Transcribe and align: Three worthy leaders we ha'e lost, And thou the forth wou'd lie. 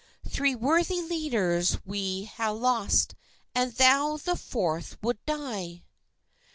Three 0.27 0.55
worthy 0.55 0.99
leaders 0.99 1.77
we 1.85 2.23
ha'e 2.23 2.49
lost, 2.53 3.13
And 3.53 3.71
thou 3.73 4.17
the 4.17 4.35
forth 4.35 4.97
wou'd 5.03 5.19
lie. 5.27 5.83